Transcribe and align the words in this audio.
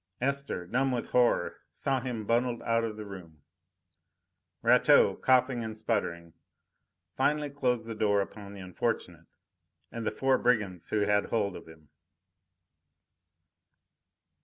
Esther, 0.19 0.65
numb 0.65 0.91
with 0.91 1.11
horror, 1.11 1.57
saw 1.71 1.99
him 1.99 2.25
bundled 2.25 2.63
out 2.63 2.83
of 2.83 2.97
the 2.97 3.05
room. 3.05 3.43
Rateau, 4.63 5.15
coughing 5.15 5.63
and 5.63 5.77
spluttering, 5.77 6.33
finally 7.15 7.51
closed 7.51 7.85
the 7.85 7.93
door 7.93 8.19
upon 8.19 8.55
the 8.55 8.61
unfortunate 8.61 9.27
and 9.91 10.03
the 10.03 10.09
four 10.09 10.39
brigands 10.39 10.89
who 10.89 11.01
had 11.01 11.25
hold 11.27 11.55
of 11.55 11.67
him. 11.67 11.89